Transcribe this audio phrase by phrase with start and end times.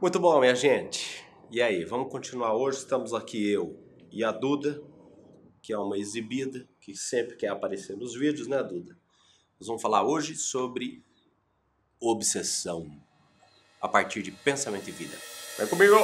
[0.00, 1.24] Muito bom, minha gente.
[1.50, 2.78] E aí, vamos continuar hoje?
[2.78, 3.76] Estamos aqui eu
[4.12, 4.80] e a Duda,
[5.60, 8.96] que é uma exibida, que sempre quer aparecer nos vídeos, né, Duda?
[9.58, 11.02] Nós vamos falar hoje sobre
[11.98, 12.88] obsessão
[13.80, 15.16] a partir de pensamento e vida.
[15.58, 15.96] Vem comigo!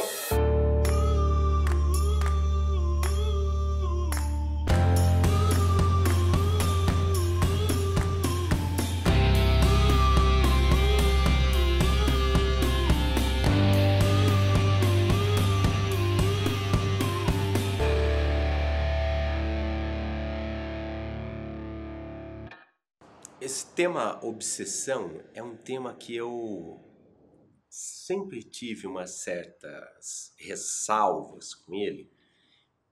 [23.84, 26.80] Tema obsessão é um tema que eu
[27.68, 32.10] sempre tive umas certas ressalvas com ele.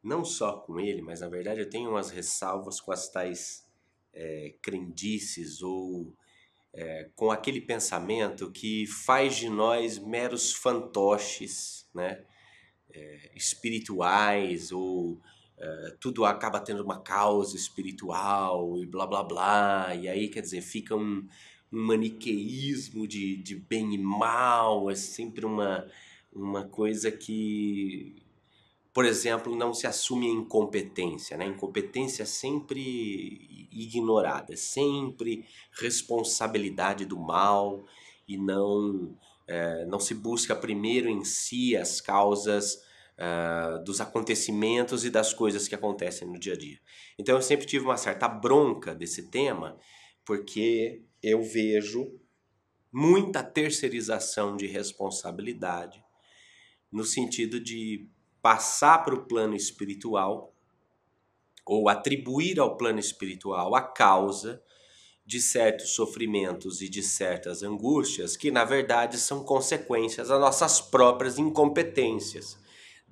[0.02, 3.66] Não só com ele, mas na verdade eu tenho umas ressalvas com as tais
[4.12, 6.15] é, crendices ou
[6.74, 12.23] é, com aquele pensamento que faz de nós meros fantoches, né?
[12.90, 15.18] É, espirituais ou
[15.65, 20.60] eh, tudo acaba tendo uma causa espiritual e blá blá blá, e aí quer dizer,
[20.60, 21.24] fica um,
[21.73, 25.87] um maniqueísmo de, de bem e mal, é sempre uma,
[26.32, 28.16] uma coisa que,
[28.93, 31.46] por exemplo, não se assume a incompetência, né?
[31.46, 37.85] Incompetência é sempre ignorada, é sempre responsabilidade do mal
[38.26, 39.16] e não,
[39.47, 42.82] é, não se busca primeiro em si as causas
[43.18, 46.79] uh, dos acontecimentos e das coisas que acontecem no dia a dia.
[47.19, 49.79] Então eu sempre tive uma certa bronca desse tema,
[50.24, 52.19] porque eu vejo
[52.93, 56.02] muita terceirização de responsabilidade,
[56.91, 58.09] no sentido de
[58.43, 60.54] passar para o plano espiritual
[61.65, 64.62] ou atribuir ao plano espiritual a causa
[65.25, 71.38] de certos sofrimentos e de certas angústias que, na verdade, são consequências das nossas próprias
[71.38, 72.59] incompetências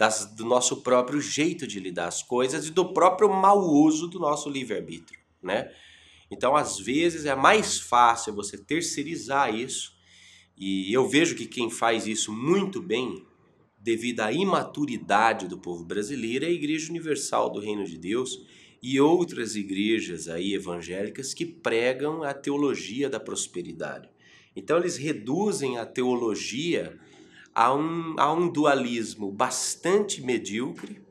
[0.00, 4.18] das, do nosso próprio jeito de lidar as coisas e do próprio mau uso do
[4.18, 5.70] nosso livre-arbítrio, né?
[6.30, 9.92] Então, às vezes, é mais fácil você terceirizar isso,
[10.56, 13.26] e eu vejo que quem faz isso muito bem,
[13.78, 18.40] devido à imaturidade do povo brasileiro, é a Igreja Universal do Reino de Deus
[18.82, 24.08] e outras igrejas aí evangélicas que pregam a teologia da prosperidade.
[24.56, 26.98] Então, eles reduzem a teologia
[27.54, 31.02] há um, há um dualismo bastante medíocre.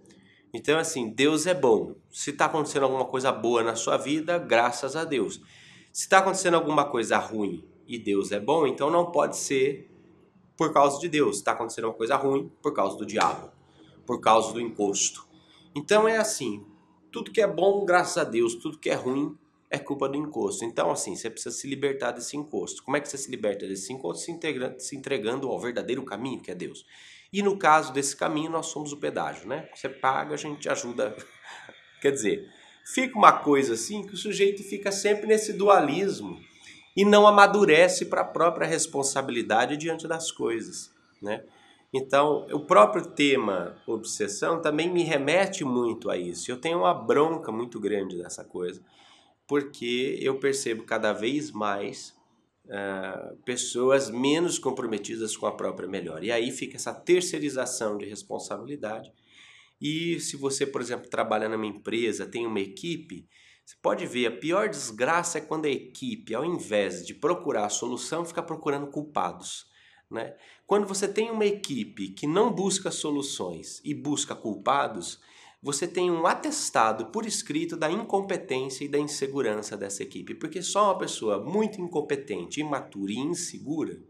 [0.53, 1.95] Então, assim, Deus é bom.
[2.09, 5.41] Se está acontecendo alguma coisa boa na sua vida, graças a Deus.
[5.91, 9.89] Se está acontecendo alguma coisa ruim e Deus é bom, então não pode ser
[10.55, 11.37] por causa de Deus.
[11.37, 13.51] Está acontecendo uma coisa ruim por causa do diabo,
[14.05, 15.27] por causa do imposto.
[15.73, 16.65] Então é assim:
[17.11, 19.37] tudo que é bom, graças a Deus, tudo que é ruim,
[19.69, 20.65] é culpa do encosto.
[20.65, 22.83] Então, assim, você precisa se libertar desse encosto.
[22.83, 24.23] Como é que você se liberta desse encosto?
[24.23, 24.39] Se,
[24.79, 26.85] se entregando ao verdadeiro caminho, que é Deus.
[27.31, 29.69] E no caso desse caminho, nós somos o pedágio, né?
[29.73, 31.15] Você paga, a gente ajuda.
[32.01, 32.49] Quer dizer,
[32.83, 36.39] fica uma coisa assim que o sujeito fica sempre nesse dualismo
[36.97, 40.91] e não amadurece para a própria responsabilidade diante das coisas,
[41.21, 41.43] né?
[41.93, 46.51] Então, o próprio tema obsessão também me remete muito a isso.
[46.51, 48.79] Eu tenho uma bronca muito grande dessa coisa
[49.49, 52.15] porque eu percebo cada vez mais
[52.65, 56.23] uh, pessoas menos comprometidas com a própria melhora.
[56.23, 59.11] E aí fica essa terceirização de responsabilidade.
[59.81, 63.27] E se você, por exemplo, trabalha numa empresa, tem uma equipe,
[63.65, 67.69] você pode ver, a pior desgraça é quando a equipe, ao invés de procurar a
[67.69, 69.65] solução, fica procurando culpados.
[70.11, 70.35] Né?
[70.67, 75.19] Quando você tem uma equipe que não busca soluções e busca culpados,
[75.61, 80.85] você tem um atestado por escrito da incompetência e da insegurança dessa equipe, porque só
[80.85, 84.01] uma pessoa muito incompetente, imatura e insegura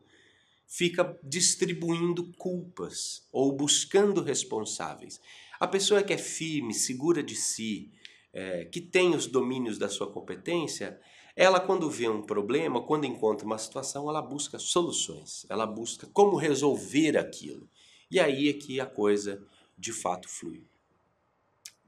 [0.67, 5.19] fica distribuindo culpas ou buscando responsáveis.
[5.59, 7.91] A pessoa que é firme, segura de si,
[8.31, 10.99] é, que tem os domínios da sua competência,
[11.35, 16.37] ela quando vê um problema, quando encontra uma situação, ela busca soluções, ela busca como
[16.37, 17.67] resolver aquilo.
[18.11, 19.43] E aí é que a coisa
[19.75, 20.67] de fato flui.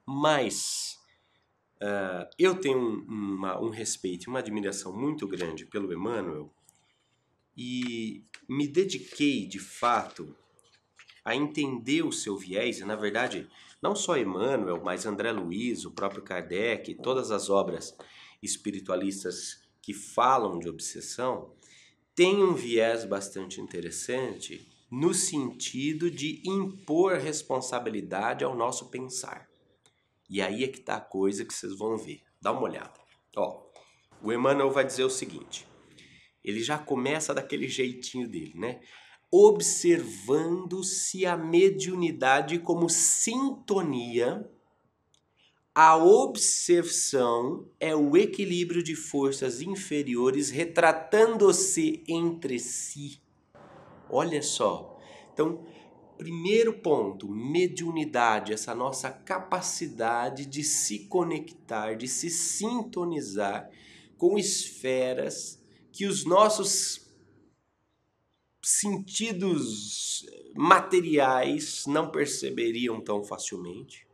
[0.05, 0.97] Mas
[1.81, 6.53] uh, eu tenho um, uma, um respeito e uma admiração muito grande pelo Emmanuel
[7.55, 10.35] e me dediquei de fato
[11.23, 13.47] a entender o seu viés, e na verdade,
[13.81, 17.95] não só Emmanuel, mas André Luiz, o próprio Kardec, todas as obras
[18.41, 21.53] espiritualistas que falam de obsessão,
[22.15, 29.50] têm um viés bastante interessante no sentido de impor responsabilidade ao nosso pensar.
[30.31, 32.21] E aí é que tá a coisa que vocês vão ver.
[32.41, 32.93] Dá uma olhada.
[33.35, 33.61] Ó,
[34.23, 35.67] o Emmanuel vai dizer o seguinte.
[36.43, 38.79] Ele já começa daquele jeitinho dele, né?
[39.31, 44.45] observando-se a mediunidade como sintonia,
[45.73, 53.21] a observação é o equilíbrio de forças inferiores retratando-se entre si.
[54.09, 54.99] Olha só.
[55.31, 55.65] Então,
[56.21, 63.67] primeiro ponto, mediunidade, essa nossa capacidade de se conectar, de se sintonizar
[64.19, 65.59] com esferas
[65.91, 67.09] que os nossos
[68.61, 70.23] sentidos
[70.55, 74.05] materiais não perceberiam tão facilmente,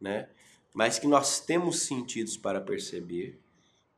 [0.00, 0.30] né?
[0.72, 3.38] Mas que nós temos sentidos para perceber,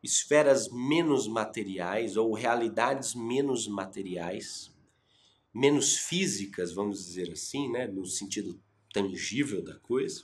[0.02, 4.73] esferas menos materiais ou realidades menos materiais,
[5.54, 8.60] menos físicas, vamos dizer assim, né, no sentido
[8.92, 10.22] tangível da coisa.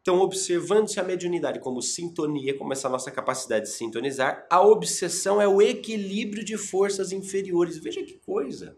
[0.00, 5.48] Então, observando-se a mediunidade como sintonia, como essa nossa capacidade de sintonizar, a obsessão é
[5.48, 7.78] o equilíbrio de forças inferiores.
[7.78, 8.76] Veja que coisa!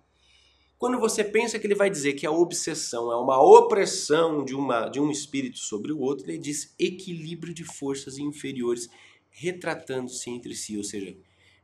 [0.79, 4.89] Quando você pensa que ele vai dizer que a obsessão é uma opressão de, uma,
[4.89, 8.89] de um espírito sobre o outro, ele diz equilíbrio de forças inferiores
[9.31, 11.17] retratando-se entre si, ou seja,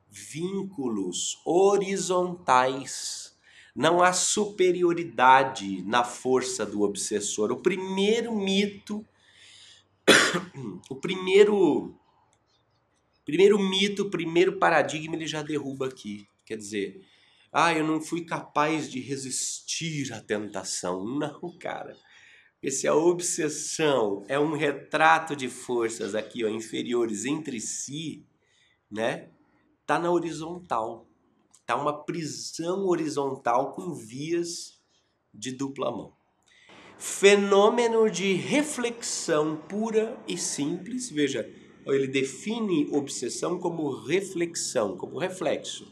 [0.08, 3.31] vínculos horizontais.
[3.74, 7.50] Não há superioridade na força do obsessor.
[7.50, 9.04] O primeiro mito
[10.90, 11.94] o primeiro
[13.24, 16.26] primeiro mito, o primeiro paradigma ele já derruba aqui.
[16.44, 17.02] Quer dizer,
[17.52, 21.04] ah, eu não fui capaz de resistir à tentação.
[21.19, 21.96] Não, cara.
[22.62, 28.24] Esse é a obsessão, é um retrato de forças aqui, ó, inferiores entre si,
[28.88, 29.30] né?
[29.84, 31.08] Tá na horizontal.
[31.72, 34.78] Tá uma prisão horizontal com vias
[35.32, 36.12] de dupla mão
[36.98, 41.10] fenômeno de reflexão pura e simples.
[41.10, 41.50] Veja,
[41.86, 45.90] ele define obsessão como reflexão, como reflexo.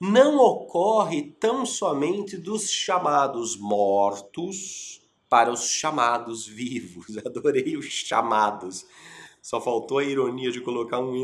[0.00, 7.18] Não ocorre tão somente dos chamados mortos para os chamados vivos.
[7.24, 8.86] Adorei os chamados.
[9.42, 11.14] Só faltou a ironia de colocar um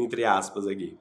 [0.00, 0.96] entre aspas aqui.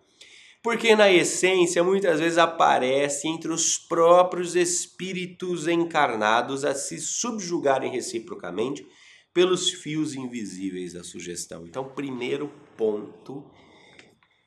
[0.61, 8.85] Porque na essência muitas vezes aparece entre os próprios espíritos encarnados a se subjugarem reciprocamente
[9.33, 11.65] pelos fios invisíveis da sugestão.
[11.65, 13.50] Então, primeiro ponto,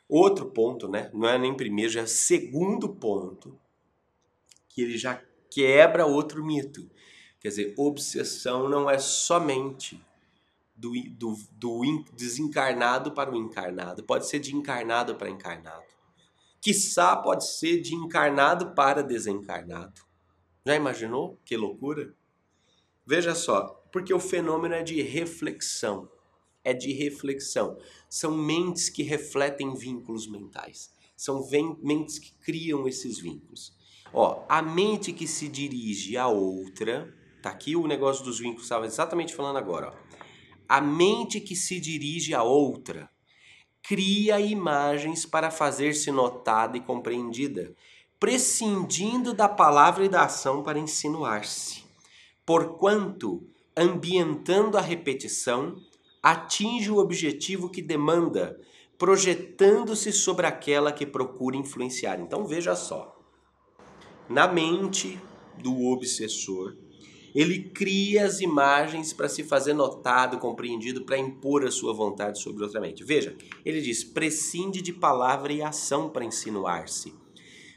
[0.06, 1.10] outro ponto, né?
[1.14, 3.58] Não é nem primeiro, já é segundo ponto,
[4.68, 5.18] que ele já
[5.50, 6.90] quebra outro mito.
[7.40, 9.98] Quer dizer, obsessão não é somente
[10.76, 15.92] do, do, do desencarnado para o encarnado, pode ser de encarnado para encarnado
[16.62, 20.00] quiçá pode ser de encarnado para desencarnado.
[20.64, 21.40] Já imaginou?
[21.44, 22.14] Que loucura!
[23.04, 26.08] Veja só, porque o fenômeno é de reflexão.
[26.62, 27.76] É de reflexão.
[28.08, 30.94] São mentes que refletem vínculos mentais.
[31.16, 31.44] São
[31.82, 33.76] mentes que criam esses vínculos.
[34.14, 37.12] Ó, a mente que se dirige a outra,
[37.42, 39.88] tá aqui o negócio dos vínculos, estava exatamente falando agora.
[39.88, 40.14] Ó.
[40.68, 43.10] A mente que se dirige a outra
[43.82, 47.74] cria imagens para fazer-se notada e compreendida,
[48.18, 51.84] prescindindo da palavra e da ação para insinuar-se.
[52.46, 53.46] Porquanto,
[53.76, 55.76] ambientando a repetição,
[56.22, 58.60] atinge o objetivo que demanda,
[58.96, 62.20] projetando-se sobre aquela que procura influenciar.
[62.20, 63.18] Então veja só.
[64.28, 65.20] Na mente
[65.58, 66.76] do obsessor,
[67.34, 72.62] ele cria as imagens para se fazer notado, compreendido, para impor a sua vontade sobre
[72.62, 73.02] outra mente.
[73.04, 77.14] Veja, ele diz: prescinde de palavra e ação para insinuar-se.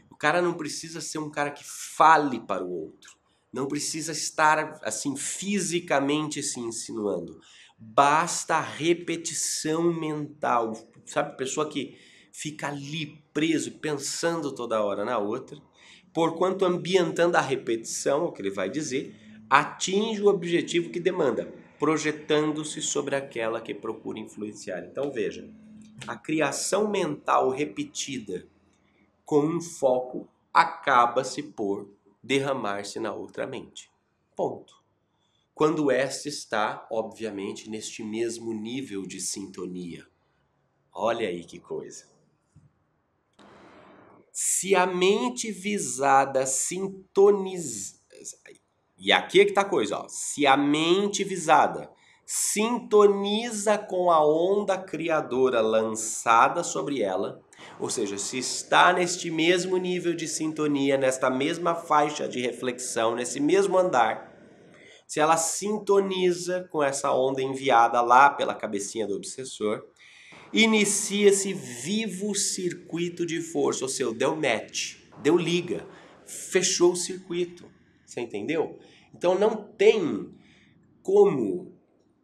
[0.10, 3.16] O cara não precisa ser um cara que fale para o outro.
[3.52, 7.40] Não precisa estar assim fisicamente se insinuando.
[7.78, 10.74] Basta a repetição mental.
[11.06, 11.98] Sabe, pessoa que
[12.34, 15.58] fica ali preso, pensando toda hora na outra,
[16.14, 19.16] porquanto ambientando a repetição, o que ele vai dizer,
[19.50, 24.84] atinge o objetivo que demanda, projetando-se sobre aquela que procura influenciar.
[24.86, 25.50] Então veja,
[26.08, 28.48] a criação mental repetida
[29.24, 31.90] com um foco acaba-se por
[32.24, 33.92] derramar-se na outra mente.
[34.36, 34.84] Ponto.
[35.54, 40.06] Quando esta está, obviamente, neste mesmo nível de sintonia.
[40.92, 42.06] Olha aí que coisa.
[44.32, 47.96] Se a mente visada sintoniza
[48.98, 50.08] e aqui é que tá a coisa, ó.
[50.08, 51.90] Se a mente visada
[52.26, 57.42] sintoniza com a onda criadora lançada sobre ela,
[57.80, 63.40] ou seja, se está neste mesmo nível de sintonia, nesta mesma faixa de reflexão, nesse
[63.40, 64.34] mesmo andar,
[65.08, 69.84] se ela sintoniza com essa onda enviada lá pela cabecinha do obsessor,
[70.52, 75.86] inicia-se vivo circuito de força, ou seja, deu match, deu liga
[76.26, 77.70] fechou o circuito.
[78.16, 78.80] Você entendeu?
[79.14, 80.34] Então não tem
[81.04, 81.78] como,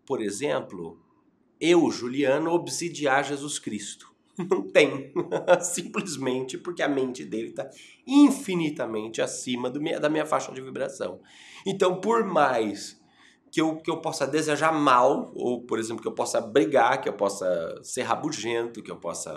[0.05, 0.97] por exemplo,
[1.59, 4.09] eu, Juliano, obsidiar Jesus Cristo.
[4.49, 5.13] Não tem.
[5.61, 7.69] Simplesmente porque a mente dele está
[8.07, 11.19] infinitamente acima minha, da minha faixa de vibração.
[11.67, 12.99] Então, por mais
[13.51, 17.09] que eu, que eu possa desejar mal, ou, por exemplo, que eu possa brigar, que
[17.09, 19.33] eu possa ser rabugento, que eu possa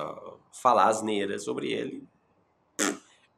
[0.53, 2.09] falar asneira sobre ele,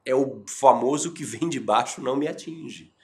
[0.05, 2.95] é o famoso que vem de baixo não me atinge.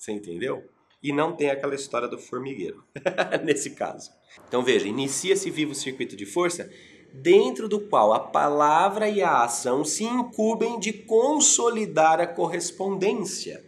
[0.00, 0.64] Você entendeu?
[1.02, 2.82] E não tem aquela história do formigueiro,
[3.44, 4.10] nesse caso.
[4.48, 6.72] Então veja, inicia-se vivo circuito de força
[7.12, 13.62] dentro do qual a palavra e a ação se incumbem de consolidar a correspondência,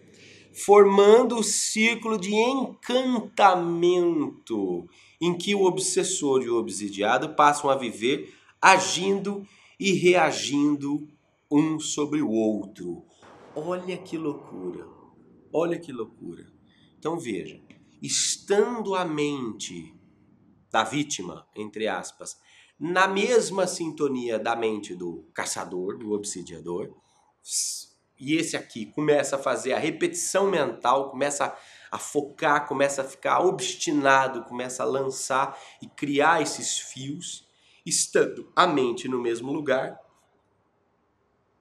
[0.54, 3.68] formando o círculo de encantamento
[5.20, 9.46] em que o obsessor e o obsidiado passam a viver agindo
[9.78, 11.06] e reagindo
[11.50, 13.04] um sobre o outro.
[13.54, 14.91] Olha que loucura!
[15.52, 16.46] Olha que loucura!
[16.98, 17.60] Então veja,
[18.00, 19.94] estando a mente
[20.70, 22.40] da vítima, entre aspas,
[22.80, 26.92] na mesma sintonia da mente do caçador, do obsidiador.
[28.18, 31.56] E esse aqui começa a fazer a repetição mental, começa
[31.90, 37.46] a focar, começa a ficar obstinado, começa a lançar e criar esses fios,
[37.84, 40.00] estando a mente no mesmo lugar,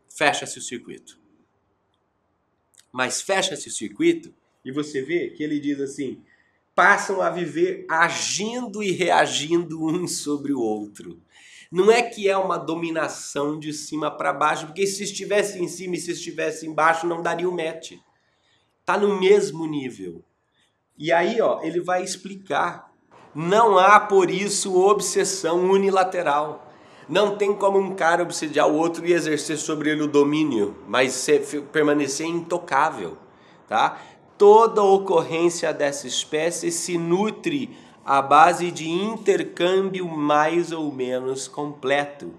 [0.09, 1.20] fecha-se o circuito.
[2.91, 4.33] Mas fecha-se o circuito
[4.63, 6.21] e você vê que ele diz assim:
[6.75, 11.21] passam a viver agindo e reagindo um sobre o outro.
[11.71, 15.95] Não é que é uma dominação de cima para baixo, porque se estivesse em cima
[15.95, 17.93] e se estivesse embaixo não daria o match.
[18.85, 20.21] Tá no mesmo nível.
[20.97, 22.91] E aí, ó, ele vai explicar.
[23.33, 26.70] Não há por isso obsessão unilateral.
[27.11, 31.11] Não tem como um cara obsediar o outro e exercer sobre ele o domínio, mas
[31.11, 31.41] ser,
[31.71, 33.17] permanecer intocável,
[33.67, 34.01] tá?
[34.41, 37.69] toda ocorrência dessa espécie se nutre
[38.03, 42.33] à base de intercâmbio mais ou menos completo.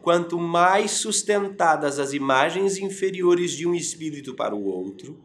[0.00, 5.18] Quanto mais sustentadas as imagens inferiores de um espírito para o outro,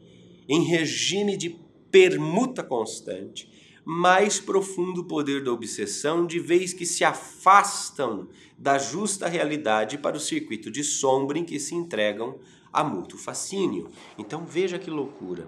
[0.49, 1.51] em regime de
[1.91, 3.47] permuta constante,
[3.85, 10.19] mais profundo poder da obsessão, de vez que se afastam da justa realidade para o
[10.19, 12.39] circuito de sombra em que se entregam
[12.71, 13.91] a mútuo fascínio.
[14.17, 15.47] Então veja que loucura.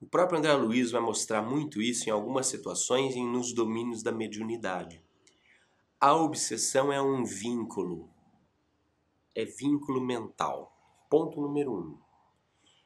[0.00, 4.12] O próprio André Luiz vai mostrar muito isso em algumas situações e nos domínios da
[4.12, 5.02] mediunidade.
[6.00, 8.08] A obsessão é um vínculo,
[9.34, 10.72] é vínculo mental.
[11.10, 12.07] Ponto número um.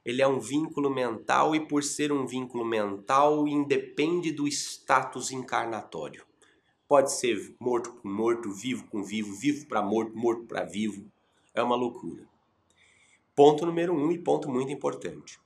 [0.05, 6.27] Ele é um vínculo mental e, por ser um vínculo mental, independe do status encarnatório.
[6.89, 11.11] Pode ser morto com morto, vivo com vivo, vivo para morto, morto para vivo.
[11.55, 12.29] É uma loucura.
[13.35, 15.41] Ponto número um e ponto muito importante.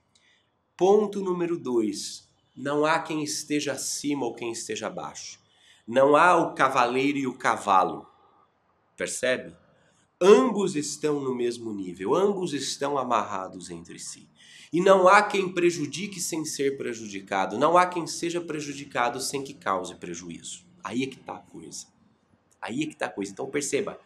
[0.75, 5.39] Ponto número dois: não há quem esteja acima ou quem esteja abaixo.
[5.87, 8.05] Não há o cavaleiro e o cavalo.
[8.97, 9.55] Percebe?
[10.19, 14.27] Ambos estão no mesmo nível, ambos estão amarrados entre si.
[14.71, 19.53] E não há quem prejudique sem ser prejudicado, não há quem seja prejudicado sem que
[19.53, 20.65] cause prejuízo.
[20.83, 21.87] Aí é que está a coisa.
[22.61, 23.31] Aí é que está a coisa.
[23.31, 23.99] Então perceba,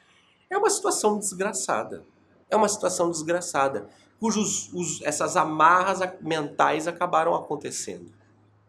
[0.49, 2.05] é uma situação desgraçada.
[2.49, 3.89] É uma situação desgraçada
[4.21, 8.13] cujos os, essas amarras mentais acabaram acontecendo,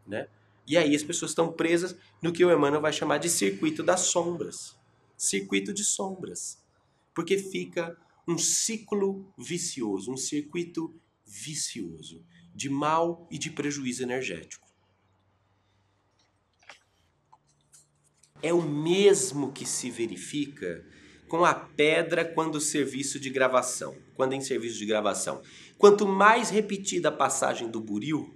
[0.07, 0.27] né?
[0.67, 4.01] E aí as pessoas estão presas no que o Emmanuel vai chamar de circuito das
[4.01, 4.75] sombras.
[5.15, 6.59] Circuito de sombras.
[7.15, 7.95] Porque fica
[8.27, 10.95] um ciclo vicioso, um circuito
[11.33, 12.25] vicioso
[12.55, 14.69] de mal e de prejuízo energético.
[18.43, 20.85] É o mesmo que se verifica
[21.29, 25.41] com a pedra quando serviço de gravação, quando em serviço de gravação.
[25.79, 28.35] Quanto mais repetida a passagem do buril,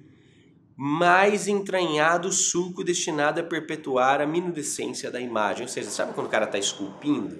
[0.74, 5.62] mais entranhado o sulco destinado a perpetuar a minudescência da imagem.
[5.62, 7.38] Ou seja, sabe quando o cara está esculpindo,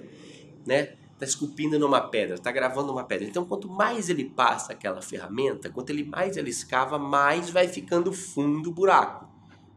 [0.65, 0.96] né?
[1.17, 3.27] Está esculpindo numa pedra, está gravando uma pedra.
[3.27, 8.13] Então, quanto mais ele passa aquela ferramenta, quanto ele mais ele escava, mais vai ficando
[8.13, 9.27] fundo o buraco,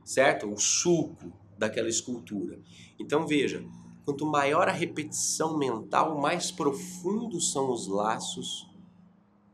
[0.04, 0.46] certo?
[0.52, 2.60] O sulco daquela escultura.
[2.98, 3.64] Então, veja,
[4.10, 8.68] Quanto maior a repetição mental, mais profundos são os laços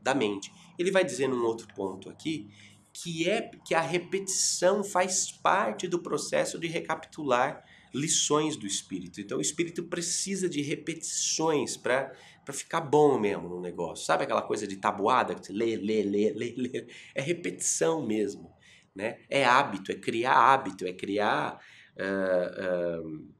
[0.01, 0.51] da mente.
[0.79, 2.49] Ele vai dizer num outro ponto aqui
[2.91, 7.63] que é que a repetição faz parte do processo de recapitular
[7.97, 9.19] lições do espírito.
[9.19, 12.13] Então o espírito precisa de repetições para
[12.51, 14.05] ficar bom mesmo no negócio.
[14.05, 16.87] Sabe aquela coisa de tabuada que você lê, lê, lê, lê, lê?
[17.15, 18.53] É repetição mesmo,
[18.95, 19.19] né?
[19.29, 21.59] É hábito, é criar hábito, é criar
[21.97, 23.37] uh, uh,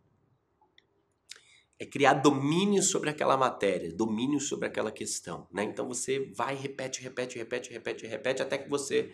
[1.79, 5.63] é criar domínio sobre aquela matéria, domínio sobre aquela questão, né?
[5.63, 9.13] Então você vai, repete, repete, repete, repete, repete, até que você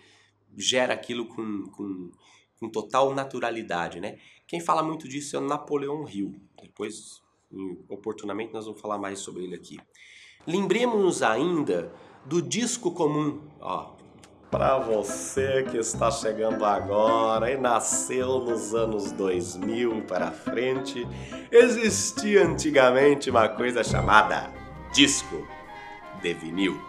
[0.57, 2.11] gera aquilo com, com,
[2.57, 4.17] com total naturalidade, né?
[4.47, 6.35] Quem fala muito disso é o Napoleão Hill.
[6.61, 7.21] Depois,
[7.89, 9.79] oportunamente, nós vamos falar mais sobre ele aqui.
[10.45, 11.91] Lembremos-nos ainda
[12.25, 13.93] do disco comum, ó,
[14.53, 21.07] para você que está chegando agora e nasceu nos anos 2000 para frente,
[21.51, 24.53] existia antigamente uma coisa chamada
[24.93, 25.47] disco
[26.21, 26.79] de vinil.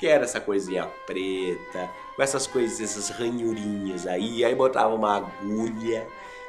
[0.00, 6.04] Que era essa coisinha preta, com essas coisas, essas ranhurinhas aí, aí botava uma agulha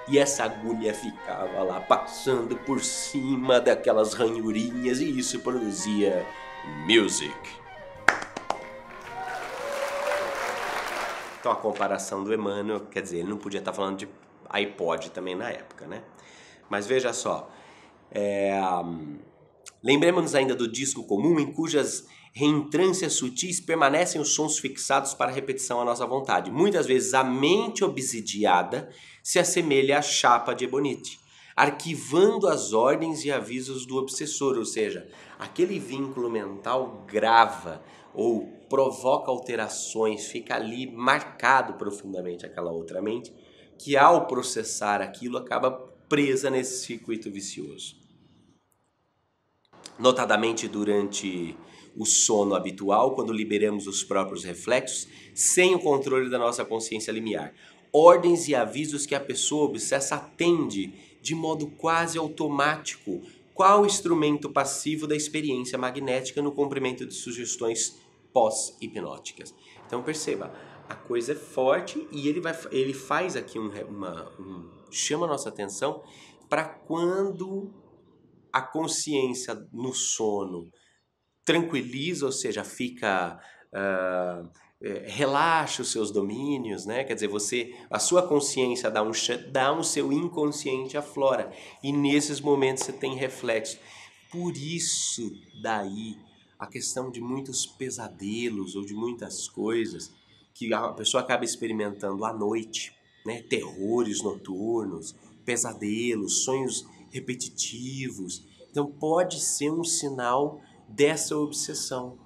[0.10, 6.26] e essa agulha ficava lá passando por cima daquelas ranhurinhas e isso produzia
[6.88, 7.38] music.
[11.40, 14.10] Então a comparação do Emmanuel, quer dizer, ele não podia estar falando de
[14.50, 16.04] iPod também na época, né?
[16.70, 17.50] Mas veja só,
[18.12, 18.60] é,
[19.84, 25.82] lembremos-nos ainda do disco comum em cujas reentrâncias sutis permanecem os sons fixados para repetição
[25.82, 26.52] à nossa vontade.
[26.52, 28.90] Muitas vezes a mente obsidiada
[29.30, 31.20] se assemelha à chapa de ebonite,
[31.56, 35.08] arquivando as ordens e avisos do obsessor, ou seja,
[35.38, 37.80] aquele vínculo mental grava
[38.12, 43.32] ou provoca alterações, fica ali marcado profundamente aquela outra mente,
[43.78, 45.70] que ao processar aquilo acaba
[46.10, 47.98] presa nesse circuito vicioso.
[50.00, 51.56] Notadamente durante
[51.96, 57.54] o sono habitual, quando liberamos os próprios reflexos, sem o controle da nossa consciência limiar.
[57.92, 63.22] Ordens e avisos que a pessoa obsessa atende de modo quase automático
[63.54, 68.00] qual instrumento passivo da experiência magnética no cumprimento de sugestões
[68.32, 69.54] pós-hipnóticas.
[69.86, 70.54] Então perceba,
[70.88, 75.30] a coisa é forte e ele, vai, ele faz aqui um, uma, um chama a
[75.30, 76.02] nossa atenção
[76.48, 77.74] para quando
[78.52, 80.72] a consciência no sono
[81.46, 83.40] tranquiliza, ou seja, fica
[83.74, 84.50] uh,
[84.82, 87.04] relaxa os seus domínios, né?
[87.04, 91.52] Quer dizer, você, a sua consciência dá um shutdown, o seu inconsciente aflora
[91.84, 93.78] e nesses momentos você tem reflexo.
[94.32, 96.18] Por isso daí
[96.58, 100.14] a questão de muitos pesadelos ou de muitas coisas
[100.54, 102.94] que a pessoa acaba experimentando à noite,
[103.26, 103.42] né?
[103.44, 105.14] Terrores noturnos,
[105.44, 108.46] pesadelos, sonhos repetitivos.
[108.72, 112.18] Então pode ser um sinal dessa obsessão.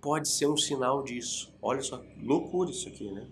[0.00, 1.52] Pode ser um sinal disso.
[1.60, 3.26] Olha só, loucura isso aqui, né?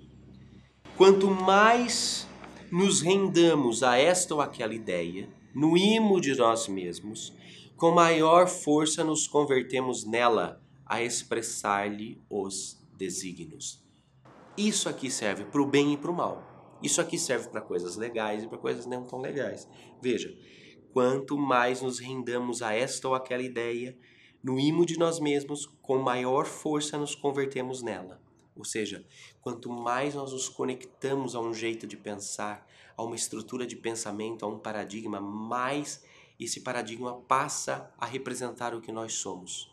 [0.96, 2.26] Quanto mais
[2.70, 7.32] nos rendamos a esta ou aquela ideia, no imo de nós mesmos,
[7.76, 13.82] com maior força nos convertemos nela a expressar-lhe os desígnios.
[14.56, 16.78] Isso aqui serve para o bem e para o mal.
[16.82, 19.68] Isso aqui serve para coisas legais e para coisas não tão legais.
[20.02, 20.36] Veja,
[20.92, 23.96] quanto mais nos rendamos a esta ou aquela ideia,
[24.42, 28.20] no imo de nós mesmos, com maior força nos convertemos nela.
[28.54, 29.06] Ou seja,
[29.40, 34.44] quanto mais nós nos conectamos a um jeito de pensar, a uma estrutura de pensamento,
[34.44, 36.02] a um paradigma, mais
[36.38, 39.70] esse paradigma passa a representar o que nós somos.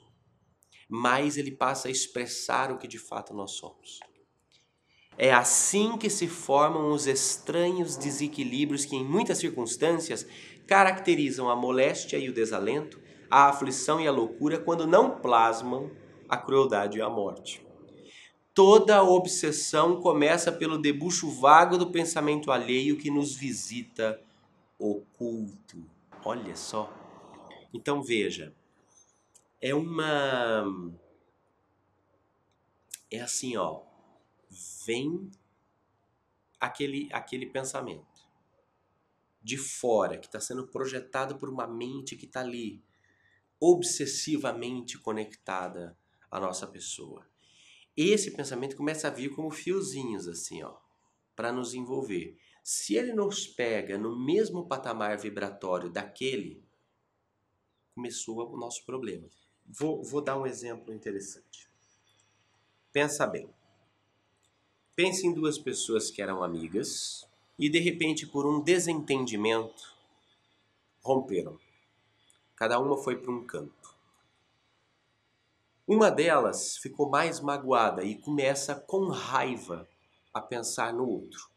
[0.87, 3.99] Mais ele passa a expressar o que de fato nós somos.
[5.17, 10.27] É assim que se formam os estranhos desequilíbrios que, em muitas circunstâncias,
[10.67, 15.91] caracterizam a moléstia e o desalento, a aflição e a loucura, quando não plasmam
[16.27, 17.65] a crueldade e a morte.
[18.53, 24.19] Toda obsessão começa pelo debuxo vago do pensamento alheio que nos visita
[24.79, 25.95] oculto
[26.27, 26.91] Olha só.
[27.71, 28.51] Então veja,
[29.61, 30.65] é uma
[33.11, 33.83] é assim, ó,
[34.87, 35.29] vem
[36.59, 38.25] aquele aquele pensamento
[39.43, 42.83] de fora que está sendo projetado por uma mente que está ali
[43.59, 45.97] obsessivamente conectada
[46.29, 47.25] à nossa pessoa.
[47.95, 50.75] Esse pensamento começa a vir como fiozinhos assim, ó,
[51.35, 52.37] para nos envolver.
[52.63, 56.63] Se ele nos pega no mesmo patamar vibratório daquele,
[57.93, 59.29] começou o nosso problema.
[59.65, 61.69] Vou, vou dar um exemplo interessante.
[62.91, 63.49] Pensa bem.
[64.95, 69.95] Pense em duas pessoas que eram amigas e de repente, por um desentendimento,
[71.01, 71.57] romperam.
[72.55, 73.95] Cada uma foi para um canto.
[75.87, 79.87] Uma delas ficou mais magoada e começa com raiva
[80.33, 81.55] a pensar no outro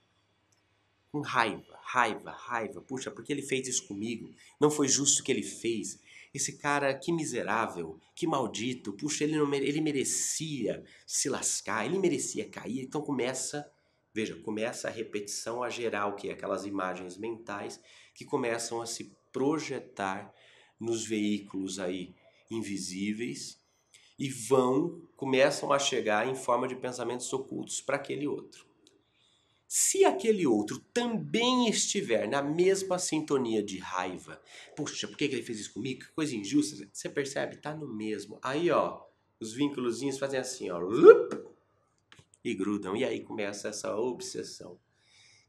[1.10, 2.80] com raiva, raiva, raiva.
[2.80, 4.30] Puxa, porque ele fez isso comigo?
[4.60, 5.98] Não foi justo o que ele fez.
[6.32, 8.92] Esse cara, que miserável, que maldito.
[8.92, 12.82] Puxa, ele, não, ele merecia se lascar, ele merecia cair.
[12.82, 13.70] Então começa,
[14.12, 16.30] veja, começa a repetição a gerar o que?
[16.30, 17.80] Aquelas imagens mentais
[18.14, 20.32] que começam a se projetar
[20.78, 22.14] nos veículos aí
[22.50, 23.58] invisíveis
[24.18, 28.66] e vão, começam a chegar em forma de pensamentos ocultos para aquele outro.
[29.66, 34.40] Se aquele outro também estiver na mesma sintonia de raiva,
[34.74, 36.00] puxa, por que ele fez isso comigo?
[36.00, 36.88] Que coisa injusta.
[36.90, 37.58] Você percebe?
[37.58, 38.38] Tá no mesmo.
[38.42, 39.02] Aí, ó,
[39.38, 40.80] os vínculos fazem assim, ó,
[42.42, 42.96] e grudam.
[42.96, 44.78] E aí começa essa obsessão.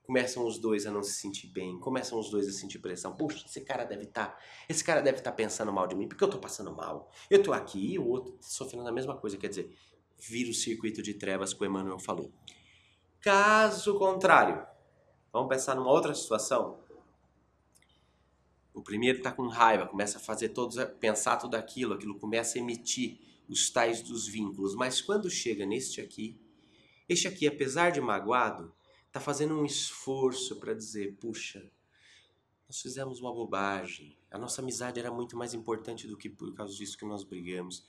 [0.09, 3.15] Começam os dois a não se sentir bem, começam os dois a sentir pressão.
[3.15, 6.07] Puxa, esse cara deve estar, tá, esse cara deve estar tá pensando mal de mim,
[6.07, 7.11] porque eu tô passando mal.
[7.29, 9.71] Eu tô aqui e o outro sofrendo a mesma coisa, quer dizer,
[10.17, 12.33] vira o circuito de trevas que o Emmanuel falou.
[13.21, 14.65] Caso contrário,
[15.31, 16.79] vamos pensar numa outra situação.
[18.73, 22.61] O primeiro está com raiva, começa a fazer todos, pensar tudo aquilo, aquilo começa a
[22.61, 24.73] emitir os tais dos vínculos.
[24.73, 26.41] Mas quando chega neste aqui,
[27.07, 28.73] este aqui, apesar de magoado,
[29.09, 31.69] está fazendo um esforço para dizer: puxa,
[32.67, 36.73] nós fizemos uma bobagem, a nossa amizade era muito mais importante do que por causa
[36.75, 37.85] disso que nós brigamos.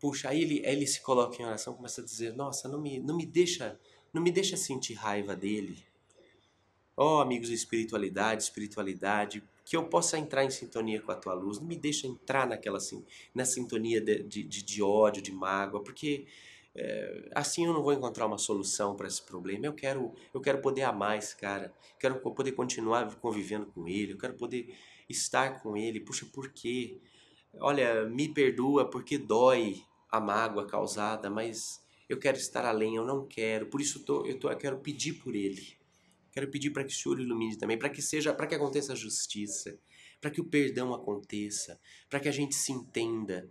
[0.00, 3.16] Puxa, aí ele, ele se coloca em oração, começa a dizer: nossa, não me, não
[3.16, 3.78] me deixa
[4.12, 5.84] não me deixa sentir raiva dele.
[6.96, 11.34] Ó oh, amigos de espiritualidade, espiritualidade, que eu possa entrar em sintonia com a tua
[11.34, 11.58] luz.
[11.58, 16.26] Não me deixa entrar naquela assim, na sintonia de, de, de ódio, de mágoa, porque
[16.76, 19.66] é, assim eu não vou encontrar uma solução para esse problema.
[19.66, 24.18] Eu quero, eu quero poder amar esse cara, quero poder continuar convivendo com ele, eu
[24.18, 24.74] quero poder
[25.08, 26.00] estar com ele.
[26.00, 26.98] Puxa, por quê?
[27.60, 33.26] Olha, me perdoa porque dói a mágoa causada, mas eu quero estar além, eu não
[33.26, 33.66] quero.
[33.66, 35.76] Por isso eu, tô, eu, tô, eu quero pedir por ele.
[36.32, 38.96] Quero pedir para que o Senhor ilumine também, para que seja, para que aconteça a
[38.96, 39.78] justiça,
[40.20, 43.48] para que o perdão aconteça, para que a gente se entenda.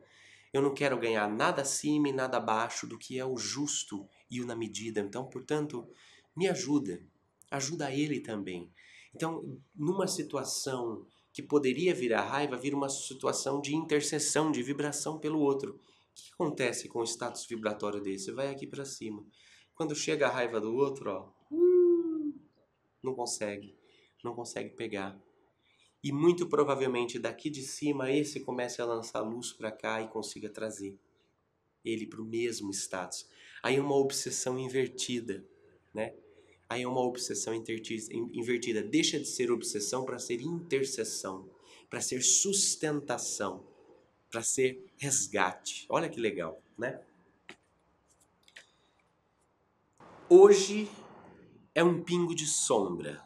[0.53, 4.39] Eu não quero ganhar nada acima e nada abaixo do que é o justo e
[4.39, 5.01] o na medida.
[5.01, 5.87] Então, portanto,
[6.35, 7.01] me ajuda.
[7.49, 8.71] Ajuda ele também.
[9.15, 15.39] Então, numa situação que poderia virar raiva, vira uma situação de intercessão, de vibração pelo
[15.39, 15.73] outro.
[15.73, 18.31] O que acontece com o status vibratório desse?
[18.31, 19.25] Vai aqui para cima.
[19.73, 22.35] Quando chega a raiva do outro, ó, hum,
[23.01, 23.75] não consegue,
[24.23, 25.19] não consegue pegar.
[26.03, 30.49] E muito provavelmente daqui de cima esse comece a lançar luz para cá e consiga
[30.49, 30.97] trazer
[31.83, 33.27] ele para o mesmo status.
[33.61, 35.45] Aí é uma obsessão invertida,
[35.93, 36.13] né?
[36.67, 38.83] Aí é uma obsessão invertida.
[38.83, 41.49] Deixa de ser obsessão para ser intercessão,
[41.89, 43.65] para ser sustentação
[44.33, 45.85] para ser resgate.
[45.87, 46.99] Olha que legal, né?
[50.27, 50.89] Hoje
[51.75, 53.23] é um pingo de sombra,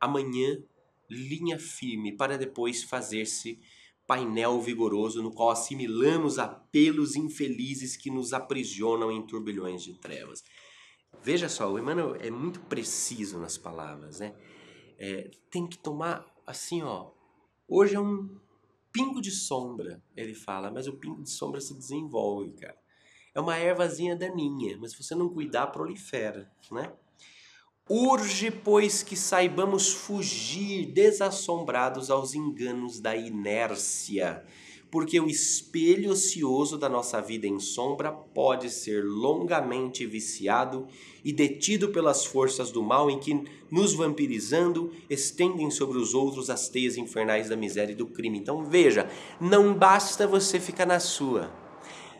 [0.00, 0.62] amanhã
[1.10, 3.58] linha firme para depois fazer-se
[4.06, 10.44] painel vigoroso no qual assimilamos apelos infelizes que nos aprisionam em turbilhões de trevas.
[11.22, 14.34] Veja só, o Emmanuel é muito preciso nas palavras, né?
[14.98, 17.10] É, tem que tomar assim, ó.
[17.68, 18.38] Hoje é um
[18.92, 22.78] pingo de sombra, ele fala, mas o pingo de sombra se desenvolve, cara.
[23.34, 26.92] É uma ervazinha daninha, mas se você não cuidar, prolifera, né?
[27.88, 34.44] Urge, pois, que saibamos fugir desassombrados aos enganos da inércia
[34.90, 40.86] porque o espelho ocioso da nossa vida em sombra pode ser longamente viciado
[41.24, 46.68] e detido pelas forças do mal em que, nos vampirizando, estendem sobre os outros as
[46.68, 48.38] teias infernais da miséria e do crime.
[48.38, 49.08] Então veja,
[49.40, 51.52] não basta você ficar na sua,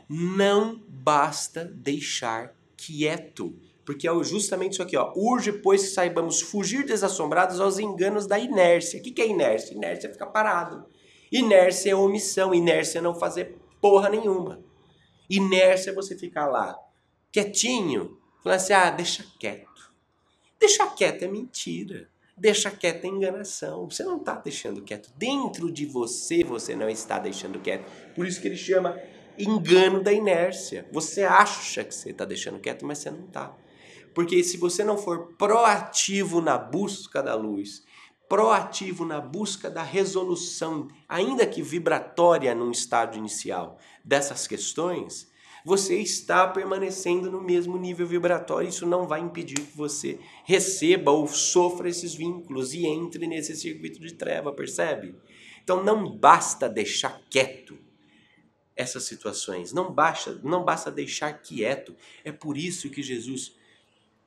[0.08, 3.54] não basta deixar quieto.
[3.86, 5.12] Porque é justamente isso aqui, ó.
[5.14, 8.98] Urge, pois, que saibamos fugir desassombrados aos enganos da inércia.
[8.98, 9.74] O que é inércia?
[9.74, 10.84] Inércia é ficar parado.
[11.30, 14.60] Inércia é omissão, inércia é não fazer porra nenhuma.
[15.30, 16.76] Inércia é você ficar lá,
[17.32, 19.92] quietinho, falando assim: ah, deixa quieto.
[20.58, 22.08] Deixa quieto é mentira.
[22.36, 23.88] Deixa quieto é enganação.
[23.88, 25.10] Você não está deixando quieto.
[25.16, 27.84] Dentro de você, você não está deixando quieto.
[28.14, 29.00] Por isso que ele chama
[29.38, 30.88] engano da inércia.
[30.92, 33.56] Você acha que você está deixando quieto, mas você não está.
[34.16, 37.84] Porque se você não for proativo na busca da luz,
[38.26, 45.30] proativo na busca da resolução, ainda que vibratória num estágio inicial, dessas questões,
[45.66, 48.70] você está permanecendo no mesmo nível vibratório.
[48.70, 54.00] Isso não vai impedir que você receba ou sofra esses vínculos e entre nesse circuito
[54.00, 55.14] de treva, percebe?
[55.62, 57.76] Então não basta deixar quieto
[58.74, 61.94] essas situações, não basta, não basta deixar quieto.
[62.24, 63.55] É por isso que Jesus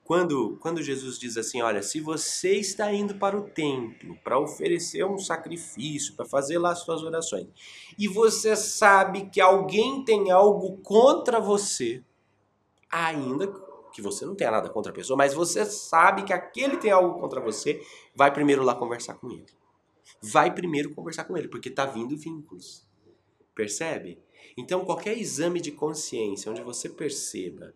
[0.10, 5.06] quando, quando Jesus diz assim: Olha, se você está indo para o templo para oferecer
[5.06, 7.46] um sacrifício, para fazer lá as suas orações,
[7.96, 12.04] e você sabe que alguém tem algo contra você,
[12.92, 13.54] ainda
[13.94, 17.20] que você não tenha nada contra a pessoa, mas você sabe que aquele tem algo
[17.20, 17.80] contra você,
[18.16, 19.46] vai primeiro lá conversar com ele.
[20.24, 22.84] vai primeiro conversar com ele, porque tá vindo vínculos.
[23.54, 24.20] Percebe?
[24.58, 27.76] Então, qualquer exame de consciência onde você perceba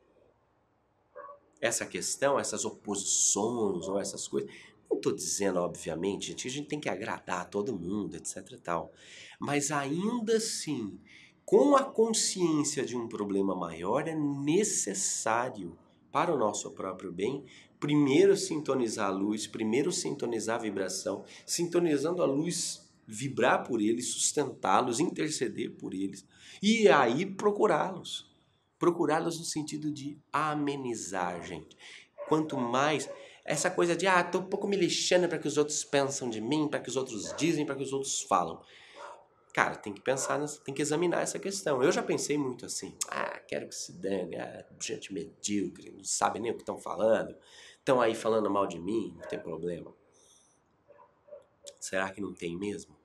[1.64, 4.52] essa questão, essas oposições ou essas coisas,
[4.90, 8.58] não estou dizendo, obviamente, gente, que a gente tem que agradar todo mundo, etc e
[8.58, 8.92] tal.
[9.40, 11.00] Mas ainda assim,
[11.46, 15.78] com a consciência de um problema maior, é necessário,
[16.12, 17.46] para o nosso próprio bem,
[17.80, 25.00] primeiro sintonizar a luz, primeiro sintonizar a vibração, sintonizando a luz, vibrar por eles, sustentá-los,
[25.00, 26.26] interceder por eles
[26.62, 28.33] e aí procurá-los.
[28.84, 31.78] Procurá-los no sentido de amenizar, gente.
[32.28, 33.10] Quanto mais
[33.46, 36.42] essa coisa de ah, tô um pouco me lixando para que os outros pensam de
[36.42, 38.62] mim, para que os outros dizem, para que os outros falam.
[39.54, 41.82] Cara, tem que pensar, tem que examinar essa questão.
[41.82, 46.42] Eu já pensei muito assim, ah, quero que se dane, ah, gente medíocre, não sabe
[46.42, 47.34] nem o que estão falando,
[47.80, 49.96] estão aí falando mal de mim, não tem problema.
[51.80, 52.98] Será que não tem mesmo?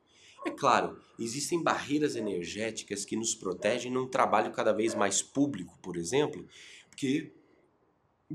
[0.46, 5.96] É claro, existem barreiras energéticas que nos protegem num trabalho cada vez mais público, por
[5.96, 6.46] exemplo,
[6.88, 7.33] porque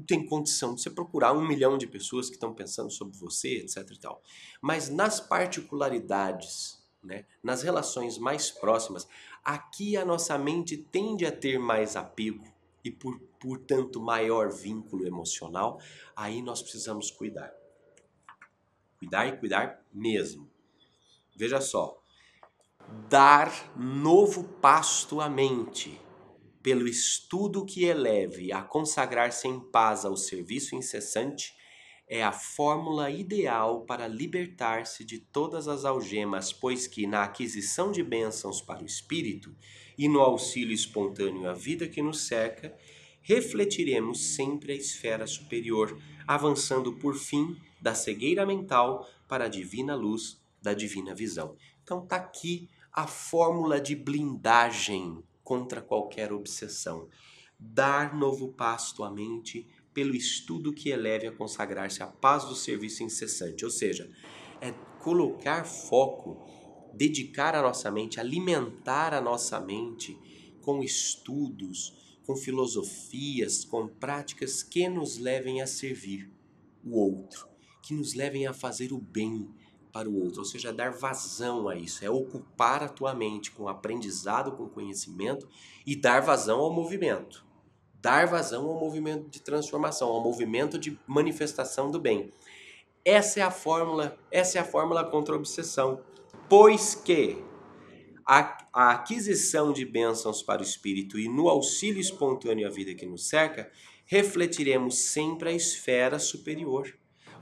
[0.08, 3.90] tem condição de você procurar um milhão de pessoas que estão pensando sobre você, etc.
[3.92, 4.22] E tal.
[4.62, 9.08] Mas nas particularidades, né, nas relações mais próximas,
[9.44, 12.44] aqui a nossa mente tende a ter mais apego
[12.84, 15.80] e, por, portanto, maior vínculo emocional.
[16.16, 17.54] Aí nós precisamos cuidar.
[18.98, 20.53] Cuidar e cuidar mesmo.
[21.36, 21.98] Veja só.
[23.10, 26.00] Dar novo pasto à mente
[26.64, 31.54] pelo estudo que eleve a consagrar-se em paz ao serviço incessante,
[32.08, 38.02] é a fórmula ideal para libertar-se de todas as algemas, pois que na aquisição de
[38.02, 39.54] bênçãos para o espírito
[39.98, 42.74] e no auxílio espontâneo à vida que nos cerca,
[43.22, 50.42] refletiremos sempre a esfera superior, avançando por fim da cegueira mental para a divina luz
[50.64, 51.56] da divina visão.
[51.84, 57.10] Então tá aqui a fórmula de blindagem contra qualquer obsessão.
[57.60, 63.04] Dar novo pasto à mente pelo estudo que eleve a consagrar-se à paz do serviço
[63.04, 63.66] incessante.
[63.66, 64.10] Ou seja,
[64.62, 66.42] é colocar foco,
[66.94, 70.18] dedicar a nossa mente, alimentar a nossa mente
[70.62, 76.32] com estudos, com filosofias, com práticas que nos levem a servir
[76.84, 77.48] o outro,
[77.82, 79.50] que nos levem a fazer o bem,
[79.94, 83.70] para o outro, ou seja, dar vazão a isso, é ocupar a tua mente com
[83.70, 85.48] aprendizado, com conhecimento
[85.86, 87.46] e dar vazão ao movimento.
[88.02, 92.34] Dar vazão ao movimento de transformação, ao movimento de manifestação do bem.
[93.06, 96.02] Essa é a fórmula, essa é a fórmula contra a obsessão.
[96.50, 97.38] Pois que
[98.26, 103.06] a, a aquisição de bênçãos para o espírito e no auxílio espontâneo à vida que
[103.06, 103.72] nos cerca,
[104.08, 106.92] refletiremos sempre a esfera superior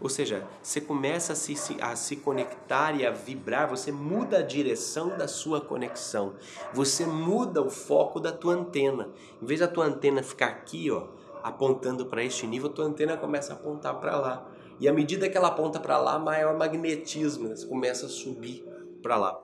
[0.02, 4.42] ou seja, você começa a se, a se conectar e a vibrar, você muda a
[4.42, 6.36] direção da sua conexão.
[6.74, 9.10] Você muda o foco da tua antena.
[9.40, 11.10] Em vez da tua antena ficar aqui, ó,
[11.44, 14.52] apontando para este nível, a tua antena começa a apontar para lá.
[14.80, 17.56] E à medida que ela aponta para lá, maior magnetismo, né?
[17.56, 18.66] você começa a subir
[19.04, 19.40] para lá.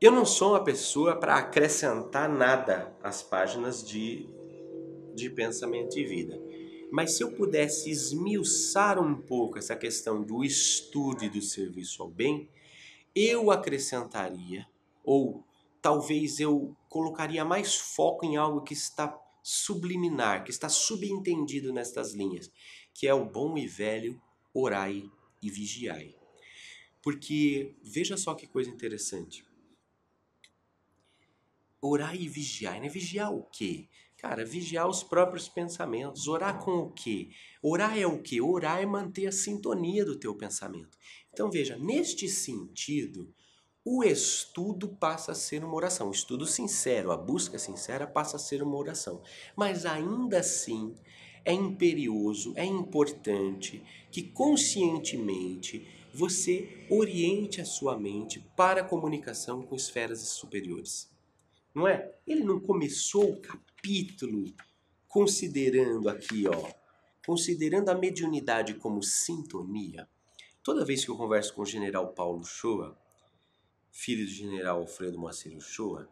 [0.00, 4.26] Eu não sou uma pessoa para acrescentar nada às páginas de,
[5.14, 6.40] de pensamento e vida.
[6.94, 12.08] Mas se eu pudesse esmiuçar um pouco essa questão do estudo e do serviço ao
[12.08, 12.48] bem,
[13.12, 14.64] eu acrescentaria,
[15.02, 15.44] ou
[15.82, 22.48] talvez eu colocaria mais foco em algo que está subliminar, que está subentendido nestas linhas,
[22.94, 24.22] que é o bom e velho
[24.54, 25.10] orai
[25.42, 26.14] e vigiai.
[27.02, 29.44] Porque veja só que coisa interessante.
[31.80, 32.88] Orai e vigiai, né?
[32.88, 33.88] Vigiar o quê?
[34.24, 36.26] Cara, vigiar os próprios pensamentos.
[36.28, 37.28] Orar com o quê?
[37.62, 38.40] Orar é o quê?
[38.40, 40.96] Orar é manter a sintonia do teu pensamento.
[41.30, 43.30] Então veja, neste sentido,
[43.84, 46.08] o estudo passa a ser uma oração.
[46.08, 49.20] O estudo sincero, a busca sincera passa a ser uma oração.
[49.54, 50.94] Mas ainda assim,
[51.44, 59.76] é imperioso, é importante que conscientemente você oriente a sua mente para a comunicação com
[59.76, 61.10] esferas superiores.
[61.74, 62.14] Não é?
[62.26, 63.38] Ele não começou
[63.84, 64.54] capítulo
[65.06, 66.72] considerando aqui, ó,
[67.26, 70.08] considerando a mediunidade como sintonia.
[70.62, 72.98] Toda vez que eu converso com o general Paulo Shoa,
[73.92, 76.08] filho do general Alfredo Macedo Shoa,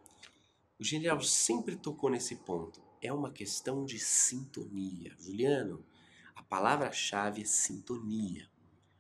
[0.79, 2.83] o general sempre tocou nesse ponto.
[3.01, 5.17] É uma questão de sintonia.
[5.19, 5.83] Juliano,
[6.35, 8.51] a palavra-chave é sintonia.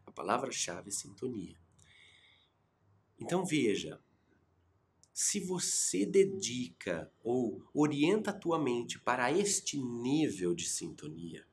[0.06, 1.56] A palavra-chave é sintonia.
[3.20, 4.00] Então veja,
[5.12, 11.44] se você dedica ou orienta a tua mente para este nível de sintonia,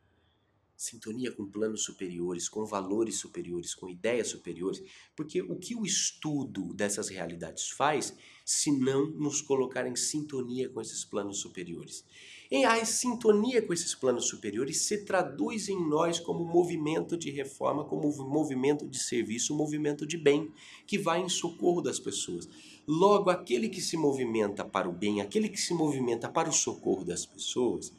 [0.80, 4.82] sintonia com planos superiores, com valores superiores, com ideias superiores,
[5.14, 10.80] porque o que o estudo dessas realidades faz, se não nos colocar em sintonia com
[10.80, 12.06] esses planos superiores?
[12.50, 17.84] E a sintonia com esses planos superiores se traduz em nós como movimento de reforma,
[17.84, 20.52] como movimento de serviço, movimento de bem,
[20.88, 22.48] que vai em socorro das pessoas.
[22.92, 27.06] Logo, aquele que se movimenta para o bem, aquele que se movimenta para o socorro
[27.06, 27.94] das pessoas,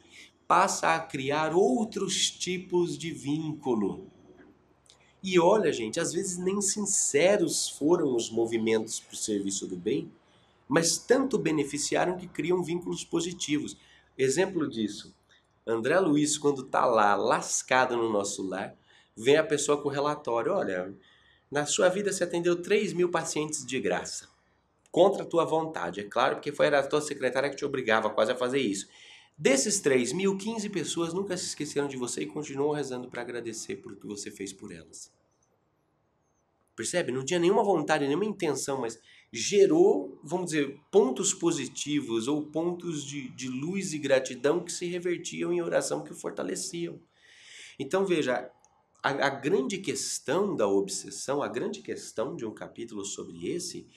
[0.45, 4.05] passa a criar outros tipos de vínculo.
[5.23, 10.11] E olha, gente, às vezes nem sinceros foram os movimentos para o serviço do bem,
[10.67, 13.77] mas tanto beneficiaram que criam vínculos positivos.
[14.17, 15.15] Exemplo disso,
[15.65, 18.75] André Luiz, quando está lá, lascado no nosso lar,
[19.15, 20.93] vem a pessoa com o relatório: olha,
[21.49, 24.30] na sua vida você atendeu 3 mil pacientes de graça,
[24.91, 28.31] contra a tua vontade, é claro, porque foi a tua secretária que te obrigava quase
[28.31, 28.87] a fazer isso.
[29.37, 33.77] Desses 3 mil, 15 pessoas nunca se esqueceram de você e continuam rezando para agradecer
[33.77, 35.11] por o que você fez por elas.
[36.75, 37.11] Percebe?
[37.11, 38.99] Não tinha nenhuma vontade, nenhuma intenção, mas
[39.31, 45.53] gerou, vamos dizer, pontos positivos ou pontos de, de luz e gratidão que se revertiam
[45.53, 46.99] em oração que fortaleciam.
[47.79, 48.51] Então veja,
[49.01, 53.87] a, a grande questão da obsessão, a grande questão de um capítulo sobre esse,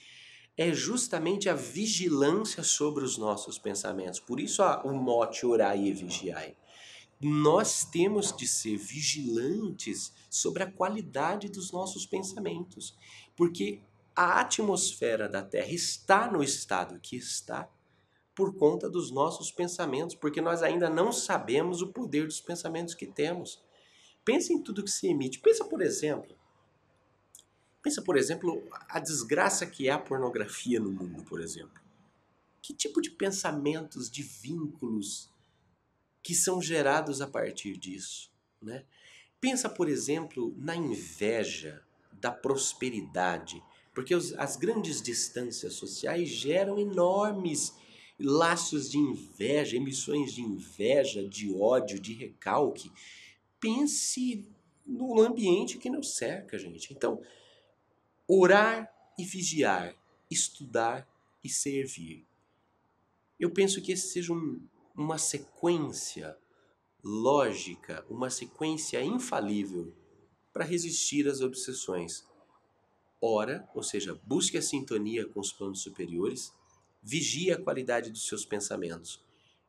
[0.57, 4.21] é justamente a vigilância sobre os nossos pensamentos.
[4.21, 6.57] Por isso o mote orai e vigiai.
[7.21, 12.97] Nós temos de ser vigilantes sobre a qualidade dos nossos pensamentos,
[13.35, 13.81] porque
[14.15, 17.69] a atmosfera da Terra está no estado que está
[18.35, 23.07] por conta dos nossos pensamentos, porque nós ainda não sabemos o poder dos pensamentos que
[23.07, 23.63] temos.
[24.25, 25.39] Pensa em tudo que se emite.
[25.39, 26.37] Pensa, por exemplo,
[27.85, 31.83] Pensa, por exemplo, a desgraça que é a pornografia no mundo, por exemplo.
[32.63, 35.31] Que tipo de pensamentos, de vínculos
[36.23, 38.87] que são gerados a partir disso, né?
[39.39, 47.75] Pensa, por exemplo, na inveja da prosperidade, porque os, as grandes distâncias sociais geram enormes
[48.19, 52.91] laços de inveja, emissões de inveja, de ódio, de recalque.
[53.61, 54.49] Pense
[54.87, 56.95] no ambiente que nos cerca, gente.
[56.95, 57.21] Então,
[58.27, 59.95] orar e vigiar,
[60.31, 61.09] estudar
[61.43, 62.27] e servir.
[63.39, 66.37] Eu penso que esse seja um, uma sequência
[67.03, 69.95] lógica, uma sequência infalível
[70.53, 72.25] para resistir às obsessões.
[73.21, 76.53] Ora, ou seja, busque a sintonia com os planos superiores,
[77.03, 79.23] vigie a qualidade dos seus pensamentos,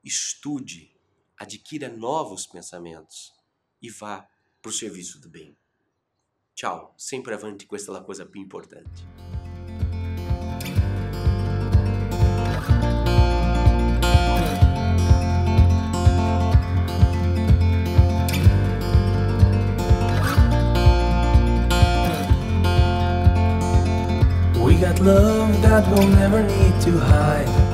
[0.03, 0.95] estude,
[1.37, 3.33] adquira novos pensamentos
[3.81, 4.29] e vá
[4.61, 5.57] para o serviço do bem.
[6.57, 9.03] Ciao, sempre avanti, questa è la cosa importante.
[24.57, 27.64] We got love that we'll never need to hide